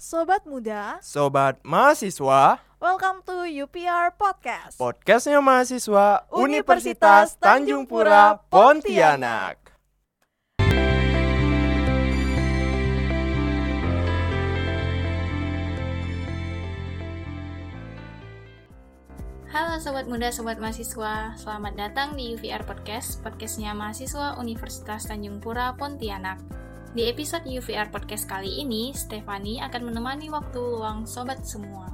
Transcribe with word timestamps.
Sobat 0.00 0.48
muda, 0.48 0.96
Sobat 1.04 1.60
mahasiswa, 1.60 2.56
welcome 2.80 3.20
to 3.20 3.44
UPR 3.44 4.16
Podcast. 4.16 4.80
podcastnya 4.80 5.44
mahasiswa 5.44 6.24
Universitas 6.32 7.36
Tanjung 7.36 7.84
Pura 7.84 8.40
Pontianak. 8.48 9.60
Halo 19.52 19.76
sobat 19.84 20.08
muda, 20.08 20.32
sobat 20.32 20.56
mahasiswa, 20.56 21.36
selamat 21.36 21.76
datang 21.76 22.16
di 22.16 22.40
UVR 22.40 22.64
Podcast, 22.64 23.20
podcastnya 23.20 23.76
mahasiswa 23.76 24.40
Universitas 24.40 25.04
Tanjung 25.04 25.44
Pura 25.44 25.76
Pontianak. 25.76 26.59
Di 26.90 27.06
episode 27.06 27.46
UVR 27.46 27.86
Podcast 27.94 28.26
kali 28.26 28.66
ini, 28.66 28.90
Stefani 28.90 29.62
akan 29.62 29.94
menemani 29.94 30.26
waktu 30.26 30.58
luang 30.58 31.06
sobat 31.06 31.38
semua. 31.46 31.86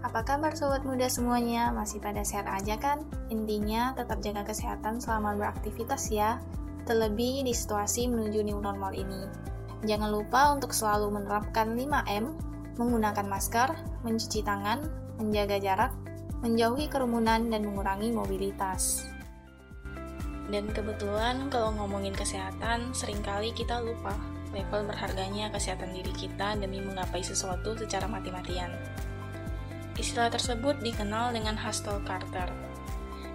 Apa 0.00 0.24
kabar 0.24 0.56
sobat 0.56 0.80
muda 0.80 1.12
semuanya? 1.12 1.68
Masih 1.76 2.00
pada 2.00 2.24
sehat 2.24 2.48
aja 2.48 2.80
kan? 2.80 3.04
Intinya 3.28 3.92
tetap 3.92 4.24
jaga 4.24 4.48
kesehatan 4.48 4.96
selama 4.96 5.36
beraktivitas 5.36 6.08
ya, 6.08 6.40
terlebih 6.88 7.44
di 7.44 7.52
situasi 7.52 8.08
menuju 8.08 8.48
new 8.48 8.56
normal 8.64 8.96
ini. 8.96 9.28
Jangan 9.84 10.08
lupa 10.08 10.56
untuk 10.56 10.72
selalu 10.72 11.12
menerapkan 11.12 11.76
5M, 11.76 12.32
menggunakan 12.80 13.28
masker, 13.28 13.76
mencuci 14.08 14.40
tangan, 14.40 14.88
menjaga 15.20 15.60
jarak, 15.60 15.92
menjauhi 16.40 16.88
kerumunan 16.88 17.52
dan 17.52 17.60
mengurangi 17.68 18.08
mobilitas. 18.08 19.04
Dan 20.46 20.70
kebetulan 20.70 21.50
kalau 21.50 21.74
ngomongin 21.74 22.14
kesehatan, 22.14 22.94
sering 22.94 23.18
kali 23.22 23.50
kita 23.50 23.82
lupa 23.82 24.14
level 24.54 24.86
berharganya 24.86 25.50
kesehatan 25.50 25.90
diri 25.92 26.14
kita 26.14 26.54
demi 26.56 26.78
menggapai 26.80 27.20
sesuatu 27.20 27.74
secara 27.74 28.06
mati-matian. 28.06 28.70
Istilah 29.98 30.30
tersebut 30.30 30.78
dikenal 30.80 31.34
dengan 31.34 31.58
hustle 31.58 31.98
Carter. 32.06 32.48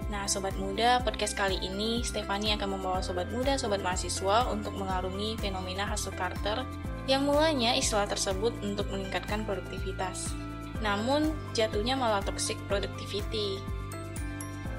Nah, 0.07 0.27
sobat 0.27 0.55
muda, 0.59 0.99
podcast 1.03 1.35
kali 1.35 1.59
ini 1.61 2.03
Stefani 2.03 2.51
akan 2.55 2.79
membawa 2.79 2.99
sobat 2.99 3.31
muda, 3.31 3.55
sobat 3.55 3.79
mahasiswa 3.79 4.51
untuk 4.51 4.75
mengarungi 4.75 5.39
fenomena 5.39 5.87
hustle 5.87 6.15
Carter 6.15 6.63
yang 7.09 7.25
mulanya 7.25 7.73
istilah 7.75 8.07
tersebut 8.07 8.53
untuk 8.61 8.87
meningkatkan 8.93 9.43
produktivitas 9.47 10.31
namun 10.81 11.29
jatuhnya 11.53 11.93
malah 11.93 12.19
toxic 12.25 12.57
productivity. 12.65 13.61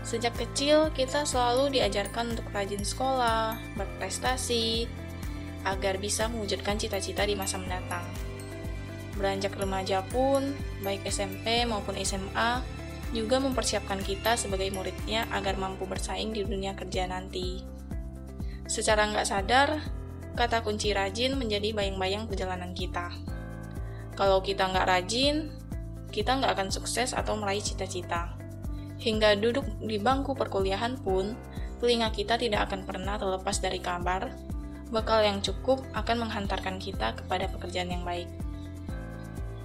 Sejak 0.03 0.34
kecil, 0.34 0.91
kita 0.91 1.22
selalu 1.22 1.78
diajarkan 1.78 2.34
untuk 2.34 2.47
rajin 2.50 2.83
sekolah, 2.83 3.55
berprestasi, 3.78 4.91
agar 5.62 6.03
bisa 6.03 6.27
mewujudkan 6.27 6.75
cita-cita 6.75 7.22
di 7.22 7.39
masa 7.39 7.62
mendatang. 7.62 8.03
Beranjak 9.14 9.55
remaja 9.55 10.03
pun, 10.11 10.58
baik 10.83 11.06
SMP 11.06 11.62
maupun 11.62 11.95
SMA, 12.03 12.67
juga 13.14 13.39
mempersiapkan 13.39 14.03
kita 14.03 14.34
sebagai 14.34 14.75
muridnya 14.75 15.28
agar 15.30 15.55
mampu 15.55 15.86
bersaing 15.86 16.34
di 16.34 16.42
dunia 16.42 16.75
kerja 16.75 17.06
nanti. 17.06 17.62
Secara 18.67 19.06
nggak 19.06 19.28
sadar, 19.28 19.78
kata 20.34 20.67
kunci 20.67 20.91
rajin 20.91 21.39
menjadi 21.39 21.77
bayang-bayang 21.77 22.27
perjalanan 22.27 22.75
kita. 22.75 23.12
Kalau 24.19 24.42
kita 24.42 24.67
nggak 24.67 24.89
rajin, 24.89 25.53
kita 26.11 26.42
nggak 26.42 26.58
akan 26.58 26.69
sukses 26.75 27.14
atau 27.14 27.39
meraih 27.39 27.62
cita-cita. 27.62 28.42
Hingga 29.03 29.42
duduk 29.42 29.67
di 29.83 29.98
bangku 29.98 30.39
perkuliahan 30.39 30.95
pun, 31.03 31.34
telinga 31.83 32.14
kita 32.14 32.39
tidak 32.39 32.70
akan 32.70 32.86
pernah 32.86 33.19
terlepas 33.19 33.58
dari 33.58 33.83
kabar, 33.83 34.31
bekal 34.95 35.27
yang 35.27 35.42
cukup 35.42 35.83
akan 35.91 36.28
menghantarkan 36.28 36.78
kita 36.78 37.19
kepada 37.19 37.50
pekerjaan 37.50 37.91
yang 37.91 38.06
baik. 38.06 38.30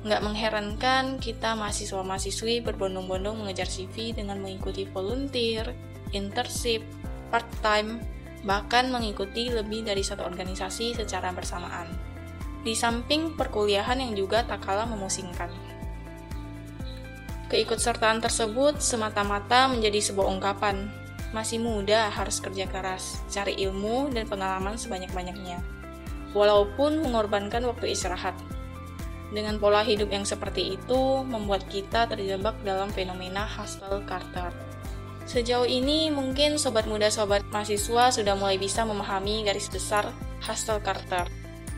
Nggak 0.02 0.24
mengherankan 0.26 1.22
kita 1.22 1.54
mahasiswa-mahasiswi 1.54 2.66
berbondong-bondong 2.66 3.46
mengejar 3.46 3.70
CV 3.70 4.18
dengan 4.18 4.42
mengikuti 4.42 4.90
volunteer, 4.90 5.70
internship, 6.18 6.82
part-time, 7.30 8.02
bahkan 8.42 8.90
mengikuti 8.90 9.54
lebih 9.54 9.86
dari 9.86 10.02
satu 10.02 10.26
organisasi 10.26 10.98
secara 10.98 11.30
bersamaan. 11.36 11.92
Di 12.66 12.74
samping 12.74 13.38
perkuliahan 13.38 14.02
yang 14.02 14.18
juga 14.18 14.42
tak 14.48 14.66
kalah 14.66 14.90
memusingkan. 14.90 15.67
Keikutsertaan 17.48 18.20
tersebut 18.20 18.84
semata-mata 18.84 19.72
menjadi 19.72 20.04
sebuah 20.04 20.28
ungkapan. 20.36 20.92
Masih 21.32 21.64
muda 21.64 22.12
harus 22.12 22.44
kerja 22.44 22.68
keras, 22.68 23.24
cari 23.32 23.56
ilmu 23.64 24.12
dan 24.12 24.28
pengalaman 24.28 24.76
sebanyak-banyaknya. 24.76 25.64
Walaupun 26.36 27.00
mengorbankan 27.00 27.64
waktu 27.64 27.96
istirahat. 27.96 28.36
Dengan 29.32 29.60
pola 29.64 29.80
hidup 29.80 30.12
yang 30.12 30.28
seperti 30.28 30.76
itu, 30.76 31.24
membuat 31.24 31.64
kita 31.72 32.12
terjebak 32.12 32.60
dalam 32.68 32.92
fenomena 32.92 33.48
hustle 33.48 34.04
Carter. 34.04 34.52
Sejauh 35.24 35.68
ini, 35.68 36.12
mungkin 36.12 36.60
sobat 36.60 36.84
muda 36.84 37.08
sobat 37.08 37.48
mahasiswa 37.48 38.12
sudah 38.12 38.36
mulai 38.36 38.60
bisa 38.60 38.84
memahami 38.84 39.48
garis 39.48 39.72
besar 39.72 40.12
hustle 40.44 40.84
Carter. 40.84 41.32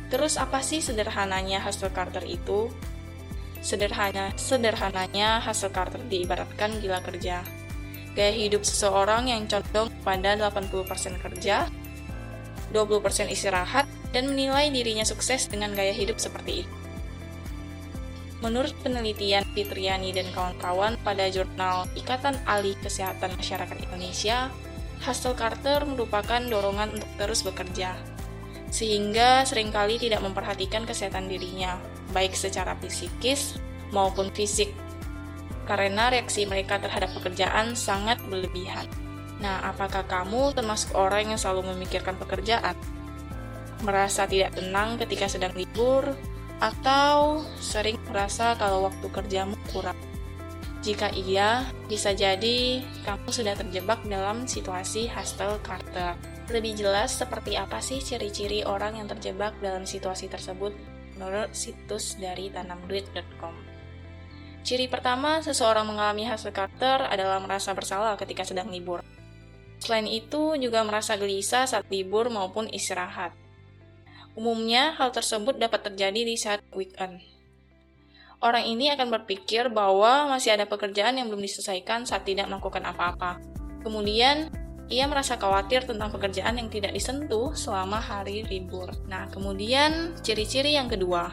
Terus 0.09 0.41
apa 0.41 0.66
sih 0.66 0.81
sederhananya 0.81 1.62
hustle 1.62 1.94
Carter 1.94 2.25
itu? 2.25 2.74
Sederhana, 3.59 4.31
sederhananya 4.40 5.44
hasil 5.44 5.75
Carter 5.75 6.00
diibaratkan 6.08 6.80
gila 6.80 7.03
kerja. 7.03 7.44
Gaya 8.16 8.34
hidup 8.34 8.64
seseorang 8.64 9.28
yang 9.28 9.46
condong 9.52 9.92
pada 10.02 10.36
80% 10.40 11.20
kerja, 11.20 11.68
20% 12.72 13.30
istirahat, 13.30 13.86
dan 14.16 14.31
menilai 14.31 14.72
dirinya 14.74 15.06
sukses 15.06 15.46
dengan 15.52 15.75
gaya 15.75 15.94
hidup 15.94 16.18
seperti 16.18 16.66
itu. 16.66 16.74
Menurut 18.40 18.72
penelitian 18.80 19.44
Fitriani 19.52 20.16
dan 20.16 20.31
kawan-kawan 20.31 20.96
pada 21.03 21.28
jurnal 21.28 21.92
Ikatan 22.00 22.40
Ahli 22.48 22.72
Kesehatan 22.80 23.36
Masyarakat 23.36 23.78
Indonesia, 23.84 24.48
Hustle 25.03 25.36
Carter 25.36 25.84
merupakan 25.84 26.40
dorongan 26.40 26.96
untuk 26.96 27.12
terus 27.19 27.44
bekerja, 27.44 28.00
sehingga 28.69 29.44
sering 29.46 29.74
kali 29.74 29.97
tidak 29.97 30.22
memperhatikan 30.22 30.85
kesehatan 30.85 31.30
dirinya, 31.30 31.78
baik 32.13 32.34
secara 32.34 32.78
psikis 32.81 33.57
maupun 33.90 34.30
fisik, 34.34 34.74
karena 35.66 36.09
reaksi 36.09 36.46
mereka 36.46 36.81
terhadap 36.81 37.13
pekerjaan 37.18 37.74
sangat 37.74 38.22
berlebihan. 38.30 38.85
Nah, 39.41 39.63
apakah 39.69 40.06
kamu 40.06 40.53
termasuk 40.53 40.94
orang 40.97 41.34
yang 41.34 41.40
selalu 41.40 41.74
memikirkan 41.74 42.18
pekerjaan? 42.18 42.75
Merasa 43.85 44.28
tidak 44.28 44.57
tenang 44.59 45.00
ketika 45.00 45.31
sedang 45.31 45.56
libur, 45.56 46.03
atau 46.59 47.47
sering 47.63 47.96
merasa 48.12 48.53
kalau 48.59 48.84
waktu 48.84 49.07
kerjamu 49.07 49.56
kurang? 49.72 49.96
Jika 50.80 51.12
iya, 51.12 51.68
bisa 51.91 52.16
jadi 52.16 52.84
kamu 53.03 53.31
sudah 53.31 53.56
terjebak 53.56 54.00
dalam 54.07 54.47
situasi 54.47 55.12
hustle 55.12 55.59
Carter. 55.63 56.16
Lebih 56.50 56.82
jelas 56.82 57.14
seperti 57.14 57.54
apa 57.54 57.78
sih 57.78 58.02
ciri-ciri 58.02 58.66
orang 58.66 58.98
yang 58.98 59.06
terjebak 59.06 59.54
dalam 59.62 59.86
situasi 59.86 60.26
tersebut 60.26 60.74
menurut 61.14 61.54
situs 61.54 62.18
dari 62.18 62.50
tanamduit.com. 62.50 63.54
Ciri 64.66 64.90
pertama, 64.90 65.40
seseorang 65.46 65.86
mengalami 65.88 66.26
hustle 66.26 66.52
Carter 66.52 67.06
adalah 67.06 67.38
merasa 67.38 67.72
bersalah 67.78 68.18
ketika 68.18 68.44
sedang 68.44 68.74
libur. 68.74 69.06
Selain 69.80 70.10
itu, 70.10 70.58
juga 70.60 70.84
merasa 70.84 71.16
gelisah 71.16 71.64
saat 71.70 71.88
libur 71.88 72.28
maupun 72.28 72.68
istirahat. 72.68 73.31
Umumnya, 74.36 74.98
hal 75.00 75.14
tersebut 75.16 75.56
dapat 75.56 75.88
terjadi 75.88 76.22
di 76.28 76.36
saat 76.36 76.66
weekend. 76.76 77.24
Orang 78.40 78.68
ini 78.68 78.92
akan 78.92 79.12
berpikir 79.22 79.68
bahwa 79.72 80.31
masih 80.31 80.56
ada 80.56 80.68
pekerjaan 80.68 81.20
yang 81.20 81.28
belum 81.28 81.44
diselesaikan 81.44 82.08
saat 82.08 82.24
tidak 82.24 82.48
melakukan 82.48 82.84
apa-apa. 82.88 83.40
Kemudian, 83.84 84.52
ia 84.90 85.06
merasa 85.06 85.38
khawatir 85.38 85.86
tentang 85.86 86.10
pekerjaan 86.10 86.58
yang 86.58 86.68
tidak 86.68 86.98
disentuh 86.98 87.54
selama 87.54 88.02
hari 88.02 88.42
libur. 88.50 88.90
Nah, 89.06 89.30
kemudian 89.30 90.18
ciri-ciri 90.26 90.74
yang 90.74 90.90
kedua, 90.90 91.30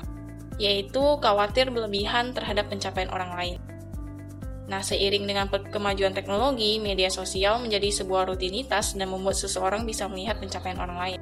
yaitu 0.61 1.00
khawatir 1.25 1.72
berlebihan 1.72 2.36
terhadap 2.36 2.69
pencapaian 2.69 3.09
orang 3.09 3.33
lain. 3.33 3.59
Nah, 4.69 4.84
seiring 4.84 5.25
dengan 5.25 5.48
kemajuan 5.48 6.13
teknologi, 6.13 6.77
media 6.83 7.09
sosial 7.09 7.57
menjadi 7.63 8.03
sebuah 8.03 8.28
rutinitas 8.28 8.92
dan 8.92 9.09
membuat 9.09 9.41
seseorang 9.41 9.89
bisa 9.89 10.04
melihat 10.10 10.36
pencapaian 10.36 10.77
orang 10.77 10.98
lain. 10.98 11.21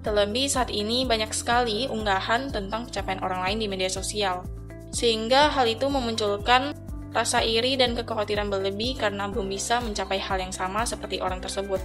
Terlebih 0.00 0.48
saat 0.48 0.72
ini 0.72 1.04
banyak 1.04 1.28
sekali 1.36 1.84
unggahan 1.86 2.48
tentang 2.48 2.88
pencapaian 2.88 3.20
orang 3.20 3.44
lain 3.44 3.58
di 3.60 3.66
media 3.68 3.92
sosial, 3.92 4.48
sehingga 4.90 5.52
hal 5.52 5.68
itu 5.68 5.86
memunculkan 5.92 6.72
rasa 7.10 7.42
iri 7.42 7.74
dan 7.74 7.98
kekhawatiran 7.98 8.46
berlebih 8.46 8.94
karena 8.94 9.26
belum 9.26 9.50
bisa 9.50 9.82
mencapai 9.82 10.22
hal 10.22 10.38
yang 10.38 10.54
sama 10.54 10.86
seperti 10.86 11.18
orang 11.18 11.42
tersebut. 11.42 11.82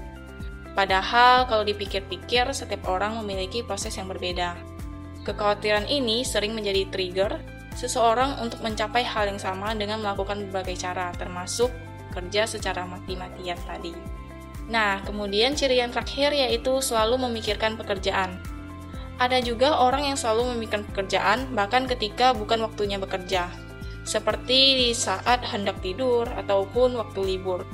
Padahal 0.77 1.47
kalau 1.47 1.63
dipikir-pikir, 1.63 2.51
setiap 2.51 2.85
orang 2.91 3.17
memiliki 3.23 3.63
proses 3.63 3.95
yang 3.95 4.11
berbeda. 4.11 4.53
Kekhawatiran 5.25 5.89
ini 5.89 6.21
sering 6.21 6.53
menjadi 6.53 6.85
trigger 6.93 7.41
seseorang 7.73 8.37
untuk 8.43 8.61
mencapai 8.61 9.01
hal 9.01 9.25
yang 9.31 9.41
sama 9.41 9.73
dengan 9.73 10.03
melakukan 10.03 10.45
berbagai 10.47 10.77
cara, 10.83 11.09
termasuk 11.17 11.73
kerja 12.13 12.45
secara 12.45 12.85
mati-matian 12.85 13.57
tadi. 13.65 13.95
Nah, 14.69 15.01
kemudian 15.03 15.53
ciri 15.53 15.81
yang 15.81 15.89
terakhir 15.89 16.33
yaitu 16.33 16.79
selalu 16.83 17.25
memikirkan 17.29 17.77
pekerjaan. 17.79 18.37
Ada 19.15 19.39
juga 19.39 19.79
orang 19.79 20.11
yang 20.11 20.17
selalu 20.19 20.55
memikirkan 20.55 20.83
pekerjaan 20.91 21.55
bahkan 21.55 21.87
ketika 21.87 22.35
bukan 22.35 22.59
waktunya 22.63 22.99
bekerja, 22.99 23.47
seperti 24.05 24.59
di 24.77 24.89
saat 24.93 25.41
hendak 25.41 25.81
tidur 25.81 26.29
ataupun 26.29 26.93
waktu 26.95 27.35
libur. 27.35 27.65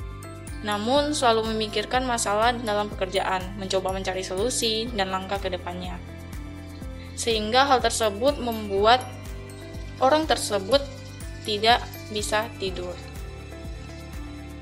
Namun 0.64 1.12
selalu 1.12 1.52
memikirkan 1.52 2.08
masalah 2.08 2.56
dalam 2.56 2.88
pekerjaan, 2.88 3.42
mencoba 3.60 3.92
mencari 3.92 4.24
solusi 4.24 4.88
dan 4.96 5.12
langkah 5.12 5.36
ke 5.36 5.52
depannya. 5.52 6.00
Sehingga 7.12 7.68
hal 7.68 7.84
tersebut 7.84 8.40
membuat 8.40 9.04
orang 10.00 10.24
tersebut 10.24 10.80
tidak 11.44 11.84
bisa 12.14 12.48
tidur. 12.56 12.94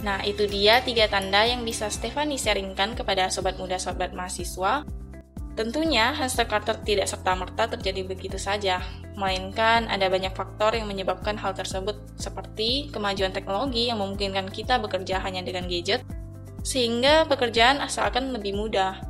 Nah, 0.01 0.25
itu 0.25 0.49
dia 0.49 0.81
tiga 0.81 1.07
tanda 1.13 1.45
yang 1.45 1.61
bisa 1.61 1.93
Stefani 1.93 2.41
sharingkan 2.41 2.97
kepada 2.97 3.29
sobat 3.29 3.61
muda 3.61 3.77
sobat 3.77 4.17
mahasiswa. 4.17 4.83
Tentunya, 5.61 6.17
Hester 6.17 6.49
Carter 6.49 6.73
tidak 6.81 7.05
serta-merta 7.05 7.69
terjadi 7.69 8.09
begitu 8.09 8.41
saja, 8.41 8.81
melainkan 9.13 9.93
ada 9.93 10.09
banyak 10.09 10.33
faktor 10.33 10.73
yang 10.73 10.89
menyebabkan 10.89 11.37
hal 11.37 11.53
tersebut 11.53 12.01
seperti 12.17 12.89
kemajuan 12.89 13.29
teknologi 13.29 13.93
yang 13.93 14.01
memungkinkan 14.01 14.49
kita 14.49 14.81
bekerja 14.81 15.21
hanya 15.21 15.45
dengan 15.45 15.69
gadget, 15.69 16.01
sehingga 16.65 17.29
pekerjaan 17.29 17.77
asalkan 17.85 18.33
lebih 18.33 18.57
mudah. 18.57 19.05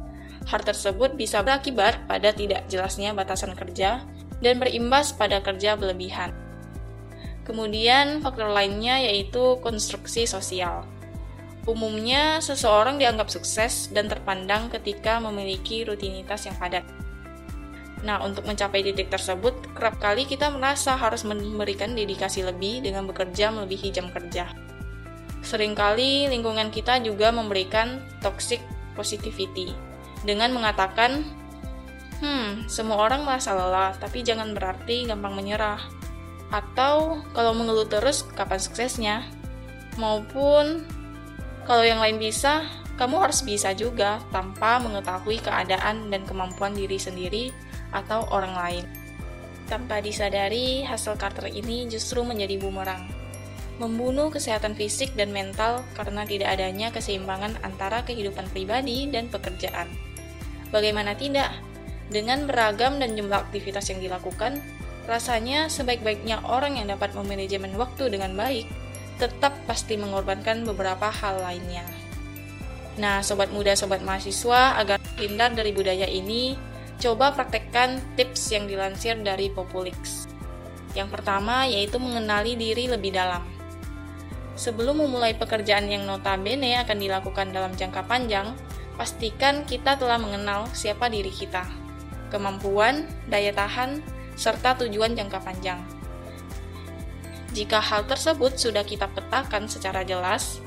Hal 0.51 0.67
tersebut 0.67 1.15
bisa 1.15 1.39
berakibat 1.47 2.11
pada 2.11 2.35
tidak 2.35 2.67
jelasnya 2.67 3.15
batasan 3.15 3.55
kerja 3.55 4.03
dan 4.43 4.59
berimbas 4.59 5.15
pada 5.15 5.39
kerja 5.39 5.79
berlebihan. 5.79 6.35
Kemudian 7.47 8.27
faktor 8.27 8.51
lainnya 8.51 8.99
yaitu 8.99 9.55
konstruksi 9.63 10.27
sosial. 10.27 10.83
Umumnya, 11.69 12.41
seseorang 12.41 12.97
dianggap 12.97 13.29
sukses 13.29 13.93
dan 13.93 14.09
terpandang 14.09 14.73
ketika 14.73 15.21
memiliki 15.21 15.85
rutinitas 15.85 16.49
yang 16.49 16.57
padat. 16.57 16.85
Nah, 18.01 18.25
untuk 18.25 18.49
mencapai 18.49 18.81
titik 18.81 19.13
tersebut, 19.13 19.53
kerap 19.77 20.01
kali 20.01 20.25
kita 20.25 20.49
merasa 20.49 20.97
harus 20.97 21.21
memberikan 21.29 21.93
dedikasi 21.93 22.41
lebih 22.41 22.81
dengan 22.81 23.05
bekerja 23.05 23.53
melebihi 23.53 23.93
jam 23.93 24.09
kerja. 24.09 24.49
Seringkali 25.45 26.33
lingkungan 26.33 26.73
kita 26.73 27.01
juga 27.05 27.29
memberikan 27.29 28.01
toxic 28.25 28.61
positivity 28.97 29.73
dengan 30.25 30.53
mengatakan, 30.57 31.25
"Hmm, 32.25 32.65
semua 32.73 33.05
orang 33.05 33.25
merasa 33.29 33.53
lelah, 33.53 33.93
tapi 34.01 34.25
jangan 34.25 34.57
berarti 34.57 35.05
gampang 35.05 35.37
menyerah." 35.37 35.81
Atau 36.49 37.21
kalau 37.37 37.53
mengeluh 37.53 37.87
terus, 37.89 38.25
kapan 38.33 38.61
suksesnya? 38.61 39.17
Maupun 40.01 40.89
kalau 41.71 41.87
yang 41.87 42.03
lain 42.03 42.19
bisa, 42.19 42.67
kamu 42.99 43.31
harus 43.31 43.47
bisa 43.47 43.71
juga 43.79 44.19
tanpa 44.35 44.83
mengetahui 44.83 45.39
keadaan 45.39 46.11
dan 46.11 46.27
kemampuan 46.27 46.75
diri 46.75 46.99
sendiri 46.99 47.55
atau 47.95 48.27
orang 48.35 48.59
lain. 48.59 48.85
Tanpa 49.71 50.03
disadari, 50.03 50.83
hasil 50.83 51.15
Carter 51.15 51.47
ini 51.47 51.87
justru 51.87 52.27
menjadi 52.27 52.59
bumerang. 52.59 53.07
Membunuh 53.79 54.35
kesehatan 54.35 54.75
fisik 54.75 55.15
dan 55.15 55.31
mental 55.31 55.87
karena 55.95 56.27
tidak 56.27 56.59
adanya 56.59 56.91
keseimbangan 56.91 57.55
antara 57.63 58.03
kehidupan 58.03 58.51
pribadi 58.51 59.07
dan 59.07 59.31
pekerjaan. 59.31 59.87
Bagaimana 60.75 61.15
tidak? 61.15 61.55
Dengan 62.11 62.51
beragam 62.51 62.99
dan 62.99 63.15
jumlah 63.15 63.47
aktivitas 63.47 63.95
yang 63.95 64.03
dilakukan, 64.03 64.59
Rasanya 65.11 65.67
sebaik-baiknya 65.67 66.39
orang 66.47 66.79
yang 66.79 66.87
dapat 66.93 67.11
memanajemen 67.19 67.75
waktu 67.75 68.15
dengan 68.15 68.31
baik, 68.39 68.71
tetap 69.21 69.53
pasti 69.69 70.01
mengorbankan 70.01 70.65
beberapa 70.65 71.13
hal 71.13 71.45
lainnya. 71.45 71.85
Nah, 72.97 73.21
sobat 73.21 73.53
muda, 73.53 73.77
sobat 73.77 74.01
mahasiswa, 74.01 74.81
agar 74.81 74.97
hindar 75.21 75.53
dari 75.53 75.77
budaya 75.77 76.09
ini, 76.09 76.57
coba 77.01 77.37
praktekkan 77.37 78.01
tips 78.17 78.53
yang 78.53 78.65
dilansir 78.65 79.17
dari 79.21 79.53
Populix. 79.53 80.27
Yang 80.97 81.21
pertama 81.21 81.69
yaitu 81.69 82.03
mengenali 82.03 82.59
diri 82.59 82.91
lebih 82.91 83.15
dalam. 83.15 83.47
Sebelum 84.59 85.01
memulai 85.01 85.33
pekerjaan 85.39 85.89
yang 85.89 86.05
notabene 86.05 86.77
akan 86.83 86.99
dilakukan 87.01 87.55
dalam 87.55 87.73
jangka 87.73 88.05
panjang, 88.05 88.53
pastikan 89.01 89.65
kita 89.65 89.97
telah 89.97 90.21
mengenal 90.21 90.69
siapa 90.77 91.09
diri 91.09 91.33
kita, 91.33 91.65
kemampuan, 92.29 93.09
daya 93.33 93.55
tahan, 93.57 94.05
serta 94.37 94.77
tujuan 94.85 95.17
jangka 95.17 95.41
panjang. 95.41 95.81
Jika 97.51 97.83
hal 97.83 98.07
tersebut 98.07 98.55
sudah 98.55 98.87
kita 98.87 99.11
petakan 99.11 99.67
secara 99.67 100.07
jelas, 100.07 100.63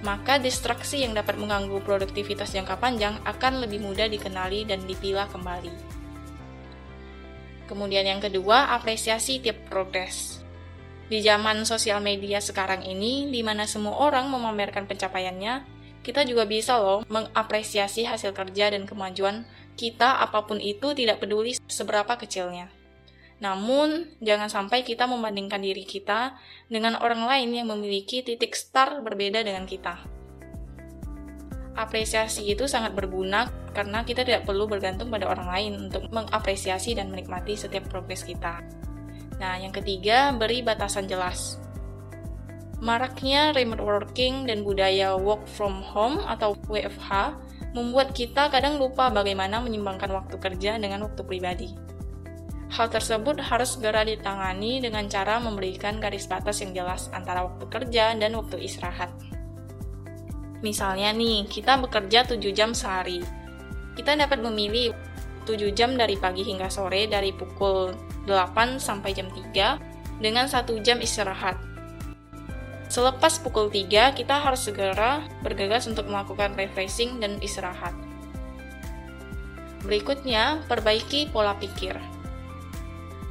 maka 0.00 0.40
distraksi 0.40 1.04
yang 1.04 1.12
dapat 1.12 1.36
mengganggu 1.36 1.76
produktivitas 1.84 2.56
jangka 2.56 2.80
panjang 2.80 3.20
akan 3.28 3.60
lebih 3.64 3.84
mudah 3.84 4.08
dikenali 4.08 4.64
dan 4.64 4.80
dipilah 4.88 5.28
kembali. 5.28 5.72
Kemudian 7.66 8.06
yang 8.06 8.22
kedua, 8.22 8.72
apresiasi 8.72 9.42
tiap 9.42 9.58
progres. 9.68 10.40
Di 11.06 11.22
zaman 11.22 11.66
sosial 11.66 11.98
media 12.02 12.38
sekarang 12.38 12.86
ini, 12.86 13.28
di 13.30 13.42
mana 13.42 13.66
semua 13.66 13.98
orang 13.98 14.30
memamerkan 14.30 14.86
pencapaiannya, 14.86 15.66
kita 16.06 16.22
juga 16.22 16.46
bisa 16.46 16.78
loh 16.78 17.02
mengapresiasi 17.10 18.06
hasil 18.06 18.30
kerja 18.30 18.70
dan 18.70 18.86
kemajuan 18.86 19.42
kita 19.74 20.22
apa 20.22 20.46
pun 20.46 20.62
itu 20.62 20.94
tidak 20.94 21.18
peduli 21.18 21.58
seberapa 21.66 22.14
kecilnya. 22.14 22.75
Namun, 23.36 24.16
jangan 24.24 24.48
sampai 24.48 24.80
kita 24.80 25.04
membandingkan 25.04 25.60
diri 25.60 25.84
kita 25.84 26.40
dengan 26.72 26.96
orang 26.96 27.28
lain 27.28 27.52
yang 27.52 27.68
memiliki 27.68 28.24
titik 28.24 28.56
start 28.56 29.04
berbeda 29.04 29.44
dengan 29.44 29.68
kita. 29.68 30.00
Apresiasi 31.76 32.48
itu 32.48 32.64
sangat 32.64 32.96
berguna 32.96 33.52
karena 33.76 34.00
kita 34.00 34.24
tidak 34.24 34.48
perlu 34.48 34.64
bergantung 34.64 35.12
pada 35.12 35.28
orang 35.28 35.52
lain 35.52 35.72
untuk 35.88 36.08
mengapresiasi 36.08 36.96
dan 36.96 37.12
menikmati 37.12 37.52
setiap 37.52 37.84
progres 37.92 38.24
kita. 38.24 38.64
Nah, 39.36 39.60
yang 39.60 39.76
ketiga, 39.76 40.32
beri 40.32 40.64
batasan 40.64 41.04
jelas. 41.04 41.60
Maraknya 42.80 43.52
remote 43.52 43.84
working 43.84 44.48
dan 44.48 44.64
budaya 44.64 45.16
work 45.16 45.44
from 45.44 45.84
home 45.84 46.24
atau 46.24 46.56
WFH 46.68 47.36
membuat 47.76 48.16
kita 48.16 48.48
kadang 48.48 48.80
lupa 48.80 49.12
bagaimana 49.12 49.60
menyimbangkan 49.60 50.08
waktu 50.08 50.36
kerja 50.40 50.80
dengan 50.80 51.04
waktu 51.04 51.20
pribadi. 51.20 51.85
Hal 52.66 52.90
tersebut 52.90 53.38
harus 53.38 53.78
segera 53.78 54.02
ditangani 54.02 54.82
dengan 54.82 55.06
cara 55.06 55.38
memberikan 55.38 56.02
garis 56.02 56.26
batas 56.26 56.58
yang 56.58 56.74
jelas 56.74 57.06
antara 57.14 57.46
waktu 57.46 57.64
kerja 57.70 58.18
dan 58.18 58.34
waktu 58.34 58.58
istirahat. 58.66 59.14
Misalnya 60.66 61.14
nih, 61.14 61.46
kita 61.46 61.78
bekerja 61.78 62.26
7 62.26 62.42
jam 62.50 62.74
sehari. 62.74 63.22
Kita 63.94 64.18
dapat 64.18 64.42
memilih 64.42 64.90
7 65.46 65.70
jam 65.72 65.94
dari 65.94 66.18
pagi 66.18 66.42
hingga 66.42 66.66
sore 66.66 67.06
dari 67.06 67.30
pukul 67.30 67.94
8 68.26 68.82
sampai 68.82 69.14
jam 69.14 69.30
3 69.30 70.18
dengan 70.18 70.50
1 70.50 70.66
jam 70.82 70.98
istirahat. 70.98 71.54
Selepas 72.90 73.38
pukul 73.42 73.70
3, 73.70 74.14
kita 74.14 74.42
harus 74.42 74.66
segera 74.66 75.22
bergegas 75.42 75.86
untuk 75.86 76.06
melakukan 76.10 76.54
refreshing 76.58 77.22
dan 77.22 77.38
istirahat. 77.42 77.94
Berikutnya, 79.86 80.66
perbaiki 80.66 81.30
pola 81.30 81.54
pikir. 81.58 81.94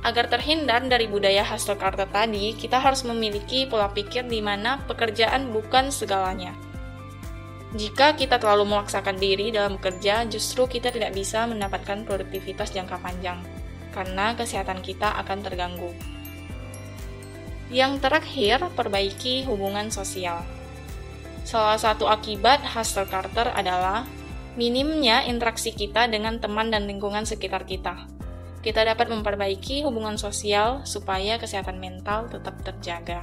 Agar 0.05 0.29
terhindar 0.29 0.85
dari 0.85 1.09
budaya 1.09 1.41
culture 1.41 2.05
tadi, 2.05 2.53
kita 2.53 2.77
harus 2.77 3.01
memiliki 3.01 3.65
pola 3.65 3.89
pikir 3.89 4.29
di 4.29 4.37
mana 4.37 4.77
pekerjaan 4.85 5.49
bukan 5.49 5.89
segalanya. 5.89 6.53
Jika 7.73 8.13
kita 8.13 8.37
terlalu 8.37 8.69
memaksakan 8.69 9.17
diri 9.17 9.49
dalam 9.49 9.81
bekerja, 9.81 10.29
justru 10.29 10.69
kita 10.69 10.93
tidak 10.93 11.17
bisa 11.17 11.49
mendapatkan 11.49 12.05
produktivitas 12.05 12.69
jangka 12.69 13.01
panjang, 13.01 13.41
karena 13.97 14.37
kesehatan 14.37 14.85
kita 14.85 15.09
akan 15.25 15.41
terganggu. 15.41 15.89
Yang 17.73 18.05
terakhir, 18.05 18.61
perbaiki 18.77 19.49
hubungan 19.49 19.89
sosial. 19.89 20.45
Salah 21.49 21.81
satu 21.81 22.05
akibat 22.05 22.61
hustle 22.61 23.09
culture 23.09 23.49
adalah 23.57 24.05
minimnya 24.53 25.25
interaksi 25.25 25.73
kita 25.73 26.05
dengan 26.05 26.37
teman 26.37 26.69
dan 26.69 26.85
lingkungan 26.85 27.25
sekitar 27.25 27.65
kita 27.65 28.14
kita 28.65 28.81
dapat 28.81 29.13
memperbaiki 29.13 29.85
hubungan 29.85 30.17
sosial 30.17 30.81
supaya 30.89 31.37
kesehatan 31.37 31.77
mental 31.77 32.25
tetap 32.25 32.57
terjaga. 32.65 33.21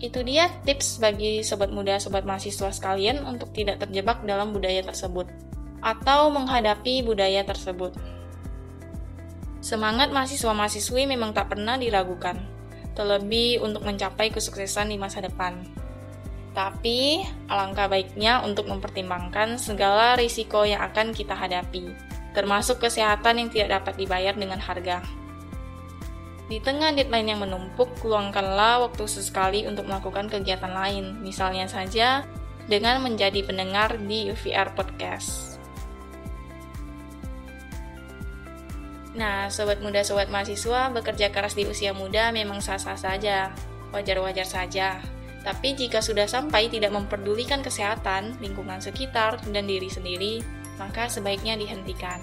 Itu 0.00 0.24
dia 0.24 0.48
tips 0.64 0.96
bagi 0.96 1.44
sobat 1.44 1.68
muda, 1.68 2.00
sobat 2.00 2.24
mahasiswa 2.24 2.72
sekalian 2.72 3.20
untuk 3.28 3.52
tidak 3.52 3.84
terjebak 3.84 4.24
dalam 4.24 4.56
budaya 4.56 4.80
tersebut 4.80 5.28
atau 5.84 6.32
menghadapi 6.32 7.04
budaya 7.04 7.44
tersebut. 7.44 7.92
Semangat 9.60 10.08
mahasiswa-mahasiswi 10.08 11.04
memang 11.04 11.36
tak 11.36 11.52
pernah 11.52 11.76
diragukan, 11.76 12.40
terlebih 12.96 13.60
untuk 13.60 13.84
mencapai 13.84 14.32
kesuksesan 14.32 14.88
di 14.88 14.96
masa 14.96 15.20
depan. 15.20 15.60
Tapi, 16.56 17.20
alangkah 17.52 17.92
baiknya 17.92 18.40
untuk 18.40 18.72
mempertimbangkan 18.72 19.60
segala 19.60 20.16
risiko 20.16 20.64
yang 20.64 20.80
akan 20.80 21.12
kita 21.12 21.36
hadapi, 21.36 22.09
termasuk 22.32 22.82
kesehatan 22.82 23.42
yang 23.42 23.48
tidak 23.50 23.80
dapat 23.80 23.94
dibayar 23.98 24.34
dengan 24.34 24.62
harga. 24.62 25.02
Di 26.50 26.58
tengah 26.58 26.90
deadline 26.90 27.30
yang 27.30 27.40
menumpuk, 27.46 27.94
luangkanlah 28.02 28.82
waktu 28.82 29.06
sesekali 29.06 29.70
untuk 29.70 29.86
melakukan 29.86 30.26
kegiatan 30.26 30.74
lain, 30.74 31.22
misalnya 31.22 31.70
saja 31.70 32.26
dengan 32.66 32.98
menjadi 33.06 33.46
pendengar 33.46 33.94
di 34.02 34.34
UVR 34.34 34.74
Podcast. 34.74 35.50
Nah, 39.14 39.50
sobat 39.50 39.82
muda 39.82 40.06
sobat 40.06 40.30
mahasiswa 40.30 40.90
bekerja 40.90 41.34
keras 41.34 41.58
di 41.58 41.66
usia 41.66 41.90
muda 41.90 42.30
memang 42.30 42.62
sah-sah 42.62 42.98
saja, 42.98 43.50
wajar-wajar 43.90 44.46
saja. 44.46 45.02
Tapi 45.42 45.74
jika 45.74 46.02
sudah 46.02 46.26
sampai 46.30 46.66
tidak 46.66 46.94
memperdulikan 46.94 47.62
kesehatan, 47.64 48.38
lingkungan 48.38 48.78
sekitar, 48.78 49.38
dan 49.50 49.66
diri 49.66 49.90
sendiri, 49.90 50.44
maka 50.80 51.12
sebaiknya 51.12 51.60
dihentikan. 51.60 52.16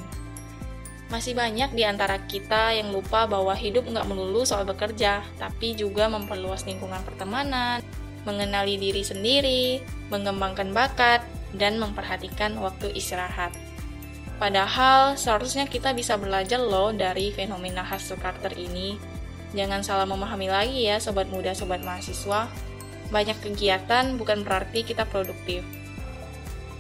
Masih 1.08 1.38
banyak 1.38 1.72
di 1.72 1.88
antara 1.88 2.20
kita 2.26 2.76
yang 2.76 2.92
lupa 2.92 3.30
bahwa 3.30 3.56
hidup 3.56 3.88
nggak 3.88 4.10
melulu 4.10 4.44
soal 4.44 4.66
bekerja, 4.68 5.24
tapi 5.40 5.78
juga 5.78 6.12
memperluas 6.12 6.68
lingkungan 6.68 7.00
pertemanan, 7.06 7.80
mengenali 8.28 8.76
diri 8.76 9.08
sendiri, 9.08 9.80
mengembangkan 10.12 10.76
bakat, 10.76 11.24
dan 11.56 11.80
memperhatikan 11.80 12.60
waktu 12.60 12.92
istirahat. 12.92 13.56
Padahal 14.36 15.16
seharusnya 15.16 15.66
kita 15.66 15.96
bisa 15.96 16.20
belajar 16.20 16.60
loh 16.60 16.92
dari 16.92 17.32
fenomena 17.32 17.88
hustle 17.88 18.20
Carter 18.20 18.52
ini. 18.60 19.00
Jangan 19.56 19.82
salah 19.82 20.06
memahami 20.06 20.52
lagi 20.52 20.86
ya 20.92 21.00
sobat 21.00 21.32
muda, 21.32 21.56
sobat 21.56 21.80
mahasiswa. 21.82 22.52
Banyak 23.10 23.40
kegiatan 23.40 24.20
bukan 24.20 24.44
berarti 24.44 24.84
kita 24.84 25.08
produktif. 25.08 25.64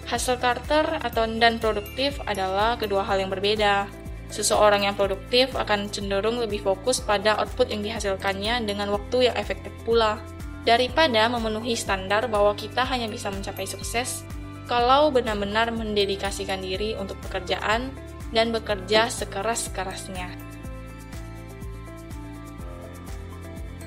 Hustle 0.07 0.39
Carter 0.39 1.03
atau 1.03 1.27
dan 1.27 1.59
produktif 1.59 2.15
adalah 2.23 2.79
kedua 2.79 3.03
hal 3.03 3.19
yang 3.19 3.27
berbeda. 3.27 3.91
Seseorang 4.31 4.87
yang 4.87 4.95
produktif 4.95 5.51
akan 5.55 5.91
cenderung 5.91 6.39
lebih 6.39 6.63
fokus 6.63 7.03
pada 7.03 7.35
output 7.39 7.67
yang 7.71 7.83
dihasilkannya 7.83 8.63
dengan 8.63 8.91
waktu 8.91 9.31
yang 9.31 9.35
efektif 9.35 9.71
pula. 9.83 10.19
Daripada 10.63 11.27
memenuhi 11.31 11.75
standar 11.75 12.27
bahwa 12.27 12.55
kita 12.55 12.83
hanya 12.87 13.07
bisa 13.07 13.31
mencapai 13.31 13.67
sukses 13.67 14.23
kalau 14.67 15.11
benar-benar 15.11 15.71
mendedikasikan 15.71 16.59
diri 16.59 16.95
untuk 16.99 17.15
pekerjaan 17.27 17.91
dan 18.35 18.51
bekerja 18.51 19.07
sekeras-kerasnya. 19.07 20.27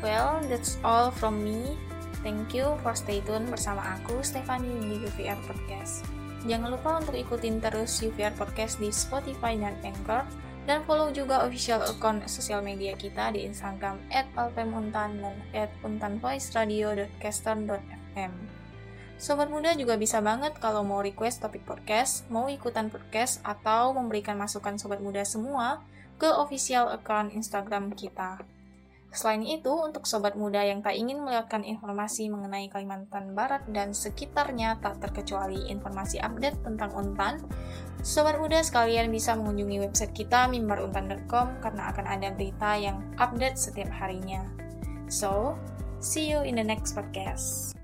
Well, 0.01 0.41
that's 0.49 0.81
all 0.81 1.13
from 1.13 1.45
me. 1.45 1.77
Thank 2.21 2.53
you 2.53 2.77
for 2.85 2.93
stay 2.93 3.25
tune 3.25 3.49
bersama 3.49 3.81
aku, 3.97 4.21
Stefani 4.21 4.69
di 4.85 5.01
UVR 5.01 5.41
Podcast. 5.49 6.05
Jangan 6.45 6.69
lupa 6.73 7.01
untuk 7.01 7.17
ikutin 7.17 7.61
terus 7.65 7.97
UVR 8.05 8.37
Podcast 8.37 8.77
di 8.77 8.93
Spotify 8.93 9.57
dan 9.57 9.73
Anchor, 9.81 10.29
dan 10.69 10.85
follow 10.85 11.09
juga 11.09 11.41
official 11.49 11.81
account 11.81 12.29
sosial 12.29 12.61
media 12.61 12.93
kita 12.93 13.33
di 13.33 13.49
Instagram 13.49 13.97
at 14.13 14.29
palpemuntan 14.37 15.17
dan 15.25 15.33
at 15.57 15.73
untanvoiceradio.caster.fm. 15.81 18.33
Sobat 19.21 19.53
muda 19.53 19.77
juga 19.77 19.97
bisa 19.97 20.21
banget 20.21 20.53
kalau 20.61 20.85
mau 20.85 21.01
request 21.01 21.41
topik 21.41 21.65
podcast, 21.65 22.29
mau 22.29 22.53
ikutan 22.53 22.93
podcast, 22.93 23.41
atau 23.45 23.93
memberikan 23.97 24.37
masukan 24.37 24.77
sobat 24.77 25.01
muda 25.01 25.25
semua 25.25 25.81
ke 26.21 26.29
official 26.29 26.93
account 26.93 27.33
Instagram 27.33 27.97
kita. 27.97 28.60
Selain 29.11 29.43
itu, 29.43 29.75
untuk 29.75 30.07
sobat 30.07 30.39
muda 30.39 30.63
yang 30.63 30.87
tak 30.87 30.95
ingin 30.95 31.19
melewatkan 31.19 31.67
informasi 31.67 32.31
mengenai 32.31 32.71
Kalimantan 32.71 33.35
Barat 33.35 33.67
dan 33.67 33.91
sekitarnya 33.91 34.79
tak 34.79 35.03
terkecuali 35.03 35.67
informasi 35.67 36.23
update 36.23 36.63
tentang 36.63 36.95
Untan, 36.95 37.43
sobat 38.07 38.39
muda 38.39 38.63
sekalian 38.63 39.11
bisa 39.11 39.35
mengunjungi 39.35 39.83
website 39.83 40.15
kita 40.15 40.47
mimbaruntan.com 40.47 41.59
karena 41.59 41.83
akan 41.91 42.07
ada 42.07 42.31
berita 42.31 42.79
yang 42.79 43.03
update 43.19 43.59
setiap 43.59 43.91
harinya. 43.91 44.47
So, 45.11 45.59
see 45.99 46.31
you 46.31 46.47
in 46.47 46.55
the 46.55 46.67
next 46.67 46.95
podcast. 46.95 47.80